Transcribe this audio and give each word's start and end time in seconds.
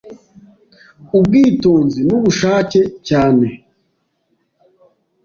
ubwitonzi 1.17 1.99
n’ubushake 2.07 2.81
cyane. 3.07 3.47